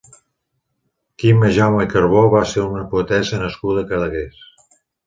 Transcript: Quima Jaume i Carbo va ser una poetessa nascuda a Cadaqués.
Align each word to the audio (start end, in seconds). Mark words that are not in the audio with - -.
Quima 1.23 1.51
Jaume 1.59 1.85
i 1.85 1.91
Carbo 1.93 2.25
va 2.35 2.43
ser 2.55 2.65
una 2.71 2.85
poetessa 2.95 3.45
nascuda 3.47 3.87
a 3.89 3.93
Cadaqués. 3.95 4.47